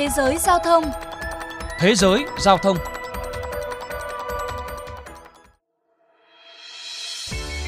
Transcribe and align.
Thế 0.00 0.08
giới 0.16 0.38
giao 0.38 0.58
thông 0.58 0.84
Thế 1.78 1.94
giới 1.94 2.24
giao 2.38 2.58
thông 2.58 2.76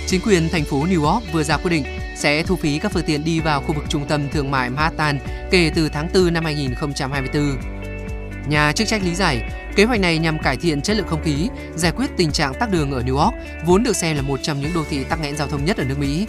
Chính 0.06 0.20
quyền 0.24 0.48
thành 0.48 0.64
phố 0.64 0.84
New 0.84 1.04
York 1.04 1.32
vừa 1.32 1.42
ra 1.42 1.56
quyết 1.56 1.70
định 1.70 1.84
sẽ 2.16 2.42
thu 2.42 2.56
phí 2.56 2.78
các 2.78 2.92
phương 2.92 3.02
tiện 3.06 3.24
đi 3.24 3.40
vào 3.40 3.60
khu 3.60 3.74
vực 3.74 3.84
trung 3.88 4.06
tâm 4.08 4.28
thương 4.32 4.50
mại 4.50 4.70
Manhattan 4.70 5.18
kể 5.50 5.70
từ 5.74 5.88
tháng 5.88 6.08
4 6.14 6.32
năm 6.32 6.44
2024. 6.44 7.56
Nhà 8.48 8.72
chức 8.72 8.88
trách 8.88 9.02
lý 9.02 9.14
giải, 9.14 9.42
kế 9.76 9.84
hoạch 9.84 10.00
này 10.00 10.18
nhằm 10.18 10.38
cải 10.38 10.56
thiện 10.56 10.82
chất 10.82 10.96
lượng 10.96 11.06
không 11.08 11.22
khí, 11.24 11.48
giải 11.74 11.92
quyết 11.96 12.10
tình 12.16 12.32
trạng 12.32 12.54
tắc 12.54 12.70
đường 12.70 12.92
ở 12.92 13.02
New 13.02 13.16
York, 13.16 13.34
vốn 13.66 13.82
được 13.82 13.96
xem 13.96 14.16
là 14.16 14.22
một 14.22 14.40
trong 14.42 14.60
những 14.60 14.72
đô 14.74 14.84
thị 14.90 15.04
tắc 15.04 15.20
nghẽn 15.20 15.36
giao 15.36 15.48
thông 15.48 15.64
nhất 15.64 15.76
ở 15.76 15.84
nước 15.84 15.98
Mỹ. 15.98 16.26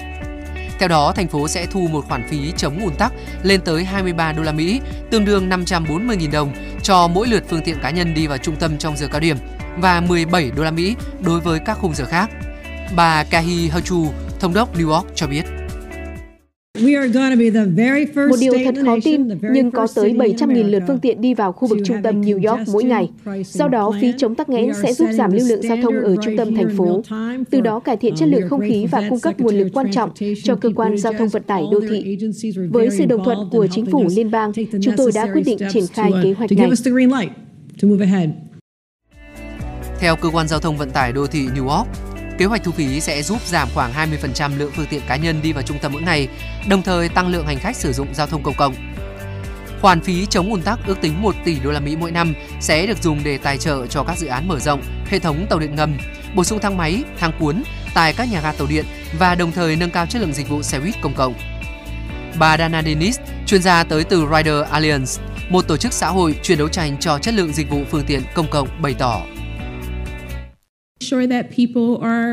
Theo 0.79 0.89
đó, 0.89 1.13
thành 1.15 1.27
phố 1.27 1.47
sẽ 1.47 1.65
thu 1.65 1.87
một 1.91 2.05
khoản 2.07 2.27
phí 2.29 2.51
chống 2.57 2.79
ùn 2.79 2.95
tắc 2.95 3.13
lên 3.43 3.61
tới 3.61 3.83
23 3.83 4.31
đô 4.31 4.43
la 4.43 4.51
Mỹ, 4.51 4.81
tương 5.11 5.25
đương 5.25 5.49
540.000 5.49 6.31
đồng 6.31 6.53
cho 6.81 7.07
mỗi 7.07 7.27
lượt 7.27 7.43
phương 7.49 7.61
tiện 7.65 7.79
cá 7.79 7.89
nhân 7.89 8.13
đi 8.13 8.27
vào 8.27 8.37
trung 8.37 8.55
tâm 8.55 8.77
trong 8.77 8.97
giờ 8.97 9.07
cao 9.11 9.19
điểm 9.19 9.37
và 9.77 10.01
17 10.01 10.51
đô 10.51 10.63
la 10.63 10.71
Mỹ 10.71 10.95
đối 11.19 11.39
với 11.39 11.59
các 11.59 11.77
khung 11.77 11.95
giờ 11.95 12.05
khác. 12.05 12.29
Bà 12.95 13.23
Kahi 13.23 13.69
Hachu, 13.69 14.07
thống 14.39 14.53
đốc 14.53 14.77
New 14.77 14.89
York 14.89 15.07
cho 15.15 15.27
biết. 15.27 15.43
Một 16.79 18.35
điều 18.39 18.53
thật 18.65 18.75
khó 18.85 18.97
tin, 19.03 19.27
nhưng 19.51 19.71
có 19.71 19.87
tới 19.95 20.13
700.000 20.13 20.69
lượt 20.69 20.83
phương 20.87 20.99
tiện 20.99 21.21
đi 21.21 21.33
vào 21.33 21.51
khu 21.51 21.67
vực 21.67 21.79
trung 21.85 21.97
tâm 22.03 22.21
New 22.21 22.49
York 22.51 22.69
mỗi 22.69 22.83
ngày. 22.83 23.09
Do 23.43 23.67
đó, 23.67 23.91
phí 24.01 24.13
chống 24.17 24.35
tắc 24.35 24.49
nghẽn 24.49 24.73
sẽ 24.81 24.93
giúp 24.93 25.09
giảm 25.13 25.31
lưu 25.31 25.47
lượng 25.47 25.61
giao 25.61 25.77
thông 25.83 26.01
ở 26.01 26.15
trung 26.23 26.37
tâm 26.37 26.55
thành 26.55 26.77
phố, 26.77 27.01
từ 27.49 27.61
đó 27.61 27.79
cải 27.79 27.97
thiện 27.97 28.15
chất 28.15 28.29
lượng 28.29 28.49
không 28.49 28.61
khí 28.61 28.85
và 28.91 29.03
cung 29.09 29.19
cấp 29.19 29.39
nguồn 29.39 29.55
lực 29.55 29.67
quan 29.73 29.91
trọng 29.91 30.09
cho 30.43 30.55
cơ 30.55 30.69
quan 30.75 30.97
giao 30.97 31.13
thông 31.13 31.29
vận 31.29 31.43
tải 31.43 31.63
đô 31.71 31.81
thị. 31.89 32.17
Với 32.71 32.89
sự 32.97 33.05
đồng 33.05 33.25
thuận 33.25 33.37
của 33.51 33.67
chính 33.67 33.85
phủ 33.85 34.07
liên 34.15 34.31
bang, 34.31 34.51
chúng 34.83 34.93
tôi 34.97 35.11
đã 35.15 35.27
quyết 35.33 35.43
định 35.45 35.57
triển 35.73 35.87
khai 35.93 36.11
kế 36.23 36.33
hoạch 36.33 36.51
này. 36.51 36.69
Theo 39.99 40.15
cơ 40.15 40.29
quan 40.29 40.47
giao 40.47 40.59
thông 40.59 40.77
vận 40.77 40.89
tải 40.89 41.11
đô 41.11 41.27
thị 41.27 41.47
New 41.55 41.67
York, 41.67 41.87
Kế 42.37 42.45
hoạch 42.45 42.63
thu 42.63 42.71
phí 42.71 43.01
sẽ 43.01 43.23
giúp 43.23 43.41
giảm 43.45 43.67
khoảng 43.73 43.93
20% 43.93 44.57
lượng 44.57 44.71
phương 44.75 44.85
tiện 44.89 45.01
cá 45.07 45.15
nhân 45.15 45.41
đi 45.41 45.53
vào 45.53 45.63
trung 45.63 45.79
tâm 45.79 45.93
mỗi 45.93 46.01
ngày, 46.01 46.27
đồng 46.67 46.81
thời 46.81 47.09
tăng 47.09 47.27
lượng 47.27 47.47
hành 47.47 47.59
khách 47.59 47.75
sử 47.75 47.93
dụng 47.93 48.07
giao 48.13 48.27
thông 48.27 48.43
công 48.43 48.55
cộng. 48.55 48.75
Khoản 49.81 50.01
phí 50.01 50.25
chống 50.25 50.49
ùn 50.49 50.61
tắc 50.61 50.79
ước 50.87 51.01
tính 51.01 51.21
1 51.21 51.35
tỷ 51.45 51.59
đô 51.59 51.71
la 51.71 51.79
Mỹ 51.79 51.95
mỗi 51.95 52.11
năm 52.11 52.33
sẽ 52.59 52.87
được 52.87 53.03
dùng 53.03 53.23
để 53.23 53.37
tài 53.37 53.57
trợ 53.57 53.87
cho 53.87 54.03
các 54.03 54.17
dự 54.17 54.27
án 54.27 54.47
mở 54.47 54.59
rộng 54.59 54.81
hệ 55.09 55.19
thống 55.19 55.45
tàu 55.49 55.59
điện 55.59 55.75
ngầm, 55.75 55.97
bổ 56.35 56.43
sung 56.43 56.59
thang 56.59 56.77
máy, 56.77 57.03
thang 57.19 57.31
cuốn 57.39 57.63
tại 57.93 58.13
các 58.13 58.31
nhà 58.31 58.41
ga 58.41 58.51
tàu 58.51 58.67
điện 58.67 58.85
và 59.19 59.35
đồng 59.35 59.51
thời 59.51 59.75
nâng 59.75 59.91
cao 59.91 60.05
chất 60.05 60.21
lượng 60.21 60.33
dịch 60.33 60.49
vụ 60.49 60.61
xe 60.63 60.79
buýt 60.79 60.95
công 61.01 61.13
cộng. 61.13 61.33
Bà 62.39 62.57
Dana 62.57 62.81
Dennis, 62.83 63.19
chuyên 63.45 63.61
gia 63.61 63.83
tới 63.83 64.03
từ 64.03 64.27
Rider 64.35 64.63
Alliance, 64.71 65.11
một 65.49 65.67
tổ 65.67 65.77
chức 65.77 65.93
xã 65.93 66.07
hội 66.07 66.35
chuyên 66.43 66.57
đấu 66.57 66.69
tranh 66.69 66.97
cho 66.99 67.19
chất 67.19 67.33
lượng 67.33 67.53
dịch 67.53 67.69
vụ 67.69 67.83
phương 67.91 68.05
tiện 68.07 68.21
công 68.33 68.49
cộng 68.49 68.81
bày 68.81 68.93
tỏ. 68.93 69.21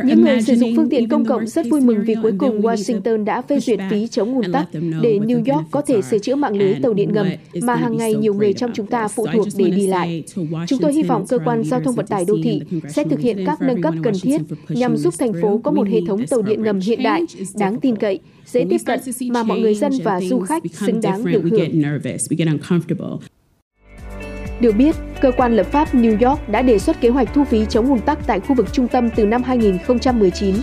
Những 0.04 0.20
người 0.20 0.42
sử 0.42 0.54
dụng 0.54 0.70
phương 0.76 0.88
tiện 0.90 1.08
công 1.08 1.24
cộng 1.24 1.46
rất 1.46 1.66
vui 1.70 1.80
mừng 1.80 2.04
vì 2.04 2.14
cuối 2.22 2.32
cùng 2.38 2.60
Washington 2.60 3.24
đã 3.24 3.42
phê 3.42 3.60
duyệt 3.60 3.78
phí 3.90 4.08
chống 4.08 4.34
ùn 4.34 4.52
tắc 4.52 4.68
để 5.02 5.18
New 5.18 5.54
York 5.54 5.66
có 5.70 5.80
thể 5.80 6.02
sửa 6.02 6.18
chữa 6.18 6.34
mạng 6.34 6.56
lưới 6.56 6.74
tàu 6.82 6.94
điện 6.94 7.12
ngầm 7.12 7.26
mà 7.62 7.74
hàng 7.74 7.96
ngày 7.96 8.14
nhiều 8.14 8.34
người 8.34 8.52
trong 8.52 8.70
chúng 8.74 8.86
ta 8.86 9.08
phụ 9.08 9.26
thuộc 9.32 9.46
để 9.56 9.70
đi 9.70 9.86
lại. 9.86 10.22
Chúng 10.68 10.78
tôi 10.78 10.92
hy 10.92 11.02
vọng 11.02 11.26
cơ 11.28 11.38
quan 11.44 11.64
giao 11.64 11.80
thông 11.80 11.94
vận 11.94 12.06
tải 12.06 12.24
đô 12.24 12.36
thị 12.44 12.60
sẽ 12.88 13.04
thực 13.04 13.20
hiện 13.20 13.44
các 13.46 13.62
nâng 13.62 13.82
cấp 13.82 13.94
cần 14.02 14.14
thiết 14.22 14.40
nhằm 14.68 14.96
giúp 14.96 15.14
thành 15.18 15.32
phố 15.42 15.60
có 15.64 15.70
một 15.70 15.88
hệ 15.88 16.00
thống 16.08 16.26
tàu 16.26 16.42
điện 16.42 16.62
ngầm 16.62 16.80
hiện 16.80 17.02
đại, 17.02 17.22
đáng 17.54 17.80
tin 17.80 17.96
cậy, 17.96 18.18
dễ 18.46 18.66
tiếp 18.70 18.80
cận 18.86 19.00
mà 19.30 19.42
mọi 19.42 19.60
người 19.60 19.74
dân 19.74 19.92
và 20.04 20.20
du 20.20 20.40
khách 20.40 20.62
xứng 20.72 21.00
đáng 21.00 21.24
được 21.24 21.42
hưởng. 21.50 21.82
Được 24.60 24.76
biết, 24.76 24.96
cơ 25.20 25.30
quan 25.30 25.56
lập 25.56 25.66
pháp 25.66 25.94
New 25.94 26.28
York 26.28 26.48
đã 26.48 26.62
đề 26.62 26.78
xuất 26.78 27.00
kế 27.00 27.08
hoạch 27.08 27.34
thu 27.34 27.44
phí 27.44 27.66
chống 27.68 27.88
ùn 27.88 28.00
tắc 28.00 28.26
tại 28.26 28.40
khu 28.40 28.54
vực 28.54 28.72
trung 28.72 28.88
tâm 28.88 29.10
từ 29.10 29.26
năm 29.26 29.42
2019. 29.42 30.54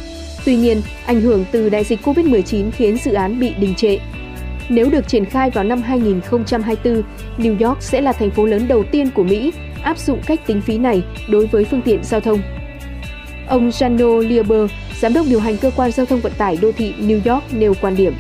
Tuy 0.45 0.55
nhiên, 0.55 0.81
ảnh 1.05 1.21
hưởng 1.21 1.45
từ 1.51 1.69
đại 1.69 1.83
dịch 1.83 1.99
COVID-19 2.03 2.71
khiến 2.71 2.97
dự 2.97 3.13
án 3.13 3.39
bị 3.39 3.53
đình 3.59 3.75
trệ. 3.75 3.97
Nếu 4.69 4.89
được 4.89 5.07
triển 5.07 5.25
khai 5.25 5.49
vào 5.49 5.63
năm 5.63 5.81
2024, 5.81 7.03
New 7.37 7.67
York 7.67 7.81
sẽ 7.81 8.01
là 8.01 8.13
thành 8.13 8.31
phố 8.31 8.45
lớn 8.45 8.67
đầu 8.67 8.83
tiên 8.91 9.09
của 9.15 9.23
Mỹ 9.23 9.53
áp 9.83 9.97
dụng 9.97 10.21
cách 10.25 10.47
tính 10.47 10.61
phí 10.61 10.77
này 10.77 11.03
đối 11.29 11.47
với 11.47 11.65
phương 11.65 11.81
tiện 11.81 12.03
giao 12.03 12.19
thông. 12.19 12.39
Ông 13.47 13.69
Jano 13.69 14.19
Lieber, 14.19 14.71
giám 14.99 15.13
đốc 15.13 15.25
điều 15.29 15.39
hành 15.39 15.57
cơ 15.57 15.71
quan 15.75 15.91
giao 15.91 16.05
thông 16.05 16.19
vận 16.19 16.33
tải 16.37 16.57
đô 16.61 16.71
thị 16.71 16.93
New 16.99 17.33
York 17.33 17.43
nêu 17.53 17.73
quan 17.81 17.95
điểm. 17.95 18.13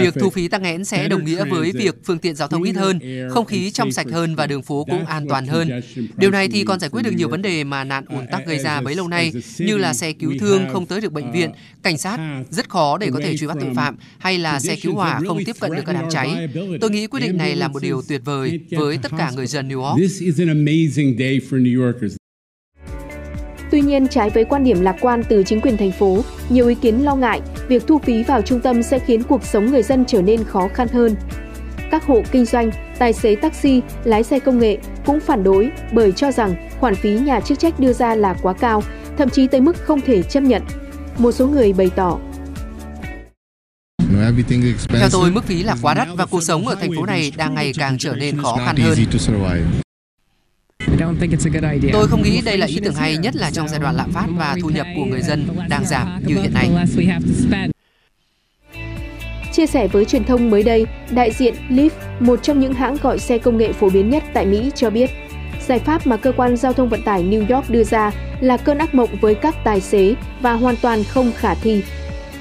Việc 0.00 0.14
thu 0.20 0.30
phí 0.30 0.48
tắc 0.48 0.62
nghẽn 0.62 0.84
sẽ 0.84 1.08
đồng 1.08 1.24
nghĩa 1.24 1.44
với 1.44 1.72
việc 1.72 1.94
phương 2.04 2.18
tiện 2.18 2.34
giao 2.34 2.48
thông 2.48 2.62
ít 2.62 2.72
hơn, 2.72 2.98
không 3.30 3.46
khí 3.46 3.70
trong 3.70 3.92
sạch 3.92 4.06
hơn 4.12 4.34
và 4.34 4.46
đường 4.46 4.62
phố 4.62 4.84
cũng 4.84 5.04
an 5.04 5.26
toàn 5.28 5.46
hơn. 5.46 5.70
Điều 6.16 6.30
này 6.30 6.48
thì 6.48 6.64
còn 6.64 6.80
giải 6.80 6.90
quyết 6.90 7.02
được 7.02 7.14
nhiều 7.16 7.28
vấn 7.28 7.42
đề 7.42 7.64
mà 7.64 7.84
nạn 7.84 8.04
ùn 8.08 8.26
tắc 8.32 8.46
gây 8.46 8.58
ra 8.58 8.80
bấy 8.80 8.94
lâu 8.94 9.08
nay, 9.08 9.32
như 9.58 9.76
là 9.76 9.94
xe 9.94 10.12
cứu 10.12 10.32
thương 10.40 10.66
không 10.72 10.86
tới 10.86 11.00
được 11.00 11.12
bệnh 11.12 11.32
viện, 11.32 11.50
cảnh 11.82 11.98
sát 11.98 12.44
rất 12.50 12.68
khó 12.68 12.98
để 12.98 13.10
có 13.12 13.20
thể 13.24 13.36
truy 13.36 13.46
bắt 13.46 13.56
tội 13.60 13.70
phạm, 13.74 13.96
hay 14.18 14.38
là 14.38 14.60
xe 14.60 14.76
cứu 14.76 14.94
hỏa 14.94 15.20
không 15.26 15.44
tiếp 15.44 15.56
cận 15.60 15.74
được 15.74 15.82
các 15.86 15.92
đám 15.92 16.04
cháy. 16.10 16.48
Tôi 16.80 16.90
nghĩ 16.90 17.06
quyết 17.06 17.20
định 17.20 17.36
này 17.36 17.56
là 17.56 17.68
một 17.68 17.82
điều 17.82 18.02
tuyệt 18.08 18.20
vời 18.24 18.60
với 18.70 18.98
tất 19.02 19.12
cả 19.18 19.32
người 19.36 19.46
dân 19.46 19.68
New 19.68 19.82
York. 19.82 19.98
Tuy 23.72 23.80
nhiên, 23.80 24.08
trái 24.08 24.30
với 24.30 24.44
quan 24.44 24.64
điểm 24.64 24.80
lạc 24.80 24.96
quan 25.00 25.24
từ 25.28 25.42
chính 25.46 25.60
quyền 25.60 25.76
thành 25.76 25.92
phố, 25.92 26.24
nhiều 26.48 26.68
ý 26.68 26.74
kiến 26.74 27.04
lo 27.04 27.14
ngại 27.14 27.40
việc 27.68 27.86
thu 27.86 27.98
phí 27.98 28.22
vào 28.22 28.42
trung 28.42 28.60
tâm 28.60 28.82
sẽ 28.82 28.98
khiến 28.98 29.22
cuộc 29.22 29.44
sống 29.44 29.66
người 29.66 29.82
dân 29.82 30.04
trở 30.04 30.22
nên 30.22 30.44
khó 30.44 30.68
khăn 30.74 30.88
hơn. 30.88 31.14
Các 31.90 32.06
hộ 32.06 32.22
kinh 32.32 32.44
doanh, 32.44 32.70
tài 32.98 33.12
xế 33.12 33.34
taxi, 33.34 33.80
lái 34.04 34.22
xe 34.22 34.38
công 34.38 34.58
nghệ 34.58 34.78
cũng 35.06 35.20
phản 35.20 35.44
đối 35.44 35.70
bởi 35.92 36.12
cho 36.12 36.32
rằng 36.32 36.54
khoản 36.80 36.94
phí 36.94 37.10
nhà 37.10 37.40
chức 37.40 37.58
trách 37.58 37.80
đưa 37.80 37.92
ra 37.92 38.14
là 38.14 38.34
quá 38.42 38.52
cao, 38.52 38.82
thậm 39.18 39.30
chí 39.30 39.46
tới 39.46 39.60
mức 39.60 39.76
không 39.76 40.00
thể 40.00 40.22
chấp 40.22 40.40
nhận. 40.40 40.62
Một 41.18 41.32
số 41.32 41.46
người 41.46 41.72
bày 41.72 41.90
tỏ 41.96 42.18
theo 44.88 45.08
tôi, 45.12 45.30
mức 45.30 45.44
phí 45.44 45.62
là 45.62 45.76
quá 45.82 45.94
đắt 45.94 46.08
và 46.16 46.26
cuộc 46.26 46.42
sống 46.42 46.68
ở 46.68 46.74
thành 46.74 46.90
phố 46.96 47.06
này 47.06 47.32
đang 47.36 47.54
ngày 47.54 47.72
càng 47.78 47.98
trở 47.98 48.14
nên 48.14 48.42
khó 48.42 48.56
khăn 48.66 48.76
hơn. 48.76 48.98
Tôi 51.92 52.08
không 52.08 52.22
nghĩ 52.22 52.40
đây 52.44 52.58
là 52.58 52.66
ý 52.66 52.78
tưởng 52.84 52.94
hay 52.94 53.16
nhất 53.16 53.36
là 53.36 53.50
trong 53.50 53.68
giai 53.68 53.80
đoạn 53.80 53.96
lạm 53.96 54.12
phát 54.12 54.26
và 54.36 54.56
thu 54.62 54.68
nhập 54.68 54.86
của 54.96 55.04
người 55.04 55.22
dân 55.22 55.46
đang 55.68 55.84
giảm 55.84 56.20
như 56.26 56.34
hiện 56.34 56.54
nay. 56.54 56.70
Chia 59.52 59.66
sẻ 59.66 59.88
với 59.88 60.04
truyền 60.04 60.24
thông 60.24 60.50
mới 60.50 60.62
đây, 60.62 60.86
đại 61.10 61.30
diện 61.32 61.54
Lyft, 61.68 61.90
một 62.20 62.42
trong 62.42 62.60
những 62.60 62.74
hãng 62.74 62.96
gọi 63.02 63.18
xe 63.18 63.38
công 63.38 63.58
nghệ 63.58 63.72
phổ 63.72 63.90
biến 63.90 64.10
nhất 64.10 64.22
tại 64.34 64.46
Mỹ 64.46 64.70
cho 64.74 64.90
biết, 64.90 65.10
giải 65.68 65.78
pháp 65.78 66.06
mà 66.06 66.16
cơ 66.16 66.32
quan 66.36 66.56
giao 66.56 66.72
thông 66.72 66.88
vận 66.88 67.02
tải 67.02 67.22
New 67.24 67.54
York 67.56 67.70
đưa 67.70 67.84
ra 67.84 68.10
là 68.40 68.56
cơn 68.56 68.78
ác 68.78 68.94
mộng 68.94 69.10
với 69.20 69.34
các 69.34 69.54
tài 69.64 69.80
xế 69.80 70.14
và 70.40 70.52
hoàn 70.52 70.76
toàn 70.76 71.04
không 71.04 71.32
khả 71.36 71.54
thi. 71.54 71.82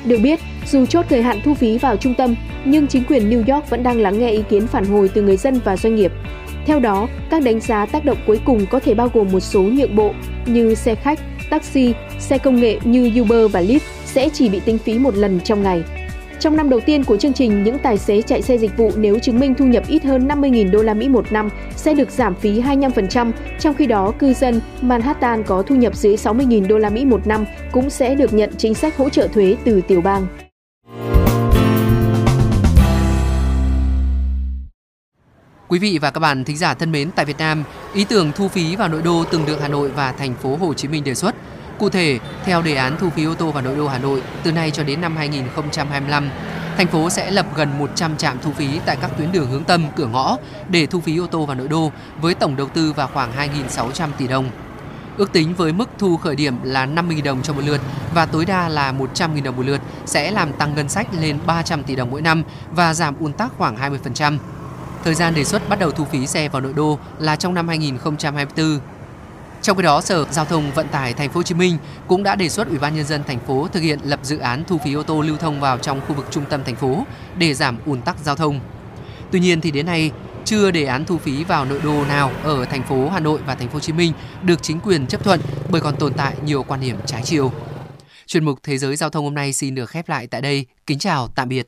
Được 0.05 0.17
biết, 0.23 0.39
dù 0.71 0.85
chốt 0.85 1.05
thời 1.09 1.21
hạn 1.21 1.39
thu 1.43 1.53
phí 1.53 1.77
vào 1.77 1.97
trung 1.97 2.15
tâm, 2.15 2.35
nhưng 2.65 2.87
chính 2.87 3.03
quyền 3.03 3.29
New 3.29 3.55
York 3.55 3.69
vẫn 3.69 3.83
đang 3.83 4.01
lắng 4.01 4.19
nghe 4.19 4.31
ý 4.31 4.43
kiến 4.49 4.67
phản 4.67 4.85
hồi 4.85 5.09
từ 5.13 5.21
người 5.21 5.37
dân 5.37 5.59
và 5.63 5.77
doanh 5.77 5.95
nghiệp. 5.95 6.11
Theo 6.65 6.79
đó, 6.79 7.07
các 7.29 7.43
đánh 7.43 7.59
giá 7.59 7.85
tác 7.85 8.05
động 8.05 8.17
cuối 8.27 8.39
cùng 8.45 8.65
có 8.65 8.79
thể 8.79 8.93
bao 8.93 9.09
gồm 9.13 9.27
một 9.31 9.39
số 9.39 9.61
nhượng 9.61 9.95
bộ 9.95 10.13
như 10.45 10.75
xe 10.75 10.95
khách, 10.95 11.19
taxi, 11.49 11.93
xe 12.19 12.37
công 12.37 12.59
nghệ 12.59 12.79
như 12.83 13.21
Uber 13.21 13.51
và 13.51 13.61
Lyft 13.61 13.79
sẽ 14.05 14.29
chỉ 14.33 14.49
bị 14.49 14.59
tính 14.59 14.77
phí 14.77 14.99
một 14.99 15.15
lần 15.15 15.39
trong 15.43 15.63
ngày. 15.63 15.83
Trong 16.39 16.55
năm 16.55 16.69
đầu 16.69 16.79
tiên 16.79 17.03
của 17.03 17.17
chương 17.17 17.33
trình, 17.33 17.63
những 17.63 17.79
tài 17.79 17.97
xế 17.97 18.21
chạy 18.21 18.41
xe 18.41 18.57
dịch 18.57 18.77
vụ 18.77 18.91
nếu 18.95 19.19
chứng 19.19 19.39
minh 19.39 19.53
thu 19.55 19.65
nhập 19.65 19.83
ít 19.87 20.03
hơn 20.03 20.27
50.000 20.27 20.71
đô 20.71 20.81
la 20.81 20.93
Mỹ 20.93 21.09
một 21.09 21.31
năm 21.31 21.49
sẽ 21.75 21.93
được 21.93 22.11
giảm 22.11 22.35
phí 22.35 22.61
25%, 22.61 23.31
trong 23.59 23.73
khi 23.73 23.85
đó 23.85 24.13
cư 24.19 24.33
dân 24.33 24.61
Manhattan 24.81 25.43
có 25.43 25.61
thu 25.61 25.75
nhập 25.75 25.95
dưới 25.95 26.15
60.000 26.15 26.67
đô 26.67 26.77
la 26.77 26.89
Mỹ 26.89 27.05
một 27.05 27.27
năm 27.27 27.45
cũng 27.71 27.89
sẽ 27.89 28.15
được 28.15 28.33
nhận 28.33 28.49
chính 28.57 28.73
sách 28.73 28.97
hỗ 28.97 29.09
trợ 29.09 29.27
thuế 29.27 29.55
từ 29.63 29.81
tiểu 29.81 30.01
bang. 30.01 30.27
Quý 35.71 35.79
vị 35.79 35.97
và 36.01 36.11
các 36.11 36.19
bạn 36.19 36.43
thính 36.43 36.57
giả 36.57 36.73
thân 36.73 36.91
mến, 36.91 37.11
tại 37.11 37.25
Việt 37.25 37.37
Nam, 37.37 37.63
ý 37.93 38.03
tưởng 38.03 38.31
thu 38.35 38.47
phí 38.47 38.75
vào 38.75 38.87
nội 38.87 39.01
đô 39.01 39.23
từng 39.31 39.45
được 39.45 39.61
Hà 39.61 39.67
Nội 39.67 39.89
và 39.89 40.11
thành 40.11 40.35
phố 40.35 40.55
Hồ 40.55 40.73
Chí 40.73 40.87
Minh 40.87 41.03
đề 41.03 41.15
xuất. 41.15 41.35
Cụ 41.79 41.89
thể, 41.89 42.19
theo 42.45 42.61
đề 42.61 42.75
án 42.75 42.97
thu 42.99 43.09
phí 43.09 43.25
ô 43.25 43.33
tô 43.33 43.51
vào 43.51 43.63
nội 43.63 43.75
đô 43.75 43.87
Hà 43.87 43.97
Nội, 43.97 44.21
từ 44.43 44.51
nay 44.51 44.71
cho 44.71 44.83
đến 44.83 45.01
năm 45.01 45.17
2025, 45.17 46.29
thành 46.77 46.87
phố 46.87 47.09
sẽ 47.09 47.31
lập 47.31 47.45
gần 47.55 47.79
100 47.79 48.17
trạm 48.17 48.37
thu 48.41 48.51
phí 48.51 48.67
tại 48.85 48.97
các 49.01 49.11
tuyến 49.17 49.31
đường 49.31 49.51
hướng 49.51 49.63
tâm, 49.63 49.85
cửa 49.95 50.07
ngõ 50.07 50.37
để 50.69 50.85
thu 50.85 50.99
phí 50.99 51.17
ô 51.17 51.27
tô 51.27 51.45
vào 51.45 51.55
nội 51.55 51.67
đô 51.67 51.91
với 52.21 52.33
tổng 52.33 52.55
đầu 52.55 52.67
tư 52.67 52.93
vào 52.93 53.09
khoảng 53.13 53.31
2.600 53.37 54.09
tỷ 54.17 54.27
đồng. 54.27 54.49
Ước 55.17 55.31
tính 55.31 55.53
với 55.55 55.73
mức 55.73 55.89
thu 55.97 56.17
khởi 56.17 56.35
điểm 56.35 56.55
là 56.63 56.85
50.000 56.85 57.23
đồng 57.23 57.41
cho 57.41 57.53
một 57.53 57.61
lượt 57.65 57.81
và 58.13 58.25
tối 58.25 58.45
đa 58.45 58.69
là 58.69 58.93
100.000 58.93 59.43
đồng 59.43 59.55
một 59.55 59.65
lượt 59.65 59.81
sẽ 60.05 60.31
làm 60.31 60.53
tăng 60.53 60.75
ngân 60.75 60.89
sách 60.89 61.07
lên 61.19 61.37
300 61.45 61.83
tỷ 61.83 61.95
đồng 61.95 62.11
mỗi 62.11 62.21
năm 62.21 62.43
và 62.71 62.93
giảm 62.93 63.15
ùn 63.19 63.33
tắc 63.33 63.51
khoảng 63.57 63.77
20%. 63.77 64.37
Thời 65.03 65.15
gian 65.15 65.35
đề 65.35 65.43
xuất 65.43 65.69
bắt 65.69 65.79
đầu 65.79 65.91
thu 65.91 66.05
phí 66.05 66.27
xe 66.27 66.49
vào 66.49 66.61
nội 66.61 66.73
đô 66.73 66.99
là 67.19 67.35
trong 67.35 67.53
năm 67.53 67.67
2024. 67.67 68.79
Trong 69.61 69.77
khi 69.77 69.83
đó, 69.83 70.01
Sở 70.01 70.25
Giao 70.31 70.45
thông 70.45 70.71
Vận 70.71 70.87
tải 70.87 71.13
Thành 71.13 71.29
phố 71.29 71.39
Hồ 71.39 71.43
Chí 71.43 71.55
Minh 71.55 71.77
cũng 72.07 72.23
đã 72.23 72.35
đề 72.35 72.49
xuất 72.49 72.67
Ủy 72.69 72.79
ban 72.79 72.95
nhân 72.95 73.05
dân 73.05 73.23
thành 73.27 73.39
phố 73.39 73.67
thực 73.73 73.79
hiện 73.79 73.99
lập 74.03 74.19
dự 74.23 74.37
án 74.37 74.63
thu 74.67 74.77
phí 74.77 74.93
ô 74.93 75.03
tô 75.03 75.21
lưu 75.21 75.37
thông 75.37 75.59
vào 75.59 75.77
trong 75.77 76.01
khu 76.07 76.15
vực 76.15 76.27
trung 76.31 76.45
tâm 76.49 76.63
thành 76.63 76.75
phố 76.75 77.03
để 77.37 77.53
giảm 77.53 77.77
ùn 77.85 78.01
tắc 78.01 78.19
giao 78.23 78.35
thông. 78.35 78.59
Tuy 79.31 79.39
nhiên 79.39 79.61
thì 79.61 79.71
đến 79.71 79.85
nay 79.85 80.11
chưa 80.45 80.71
đề 80.71 80.85
án 80.85 81.05
thu 81.05 81.17
phí 81.17 81.43
vào 81.43 81.65
nội 81.65 81.79
đô 81.83 82.05
nào 82.05 82.31
ở 82.43 82.65
thành 82.65 82.83
phố 82.83 83.09
Hà 83.09 83.19
Nội 83.19 83.39
và 83.45 83.55
thành 83.55 83.67
phố 83.67 83.73
Hồ 83.73 83.79
Chí 83.79 83.93
Minh 83.93 84.13
được 84.43 84.63
chính 84.63 84.79
quyền 84.79 85.07
chấp 85.07 85.23
thuận 85.23 85.39
bởi 85.69 85.81
còn 85.81 85.95
tồn 85.95 86.13
tại 86.13 86.35
nhiều 86.45 86.63
quan 86.63 86.81
điểm 86.81 86.97
trái 87.05 87.21
chiều. 87.25 87.51
Chuyên 88.27 88.45
mục 88.45 88.59
Thế 88.63 88.77
giới 88.77 88.95
giao 88.95 89.09
thông 89.09 89.23
hôm 89.23 89.33
nay 89.33 89.53
xin 89.53 89.75
được 89.75 89.89
khép 89.89 90.09
lại 90.09 90.27
tại 90.27 90.41
đây. 90.41 90.65
Kính 90.87 90.99
chào, 90.99 91.27
tạm 91.27 91.49
biệt. 91.49 91.67